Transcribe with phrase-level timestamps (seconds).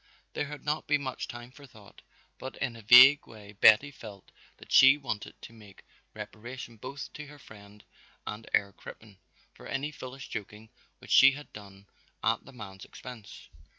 [0.33, 2.01] There had not been much time for thought,
[2.39, 5.83] but in a vague way Betty felt that she wanted to make
[6.15, 7.83] reparation both to her friend
[8.25, 9.19] and Herr Crippen
[9.53, 11.85] for any foolish joking which she had done
[12.23, 13.47] at the man's expense.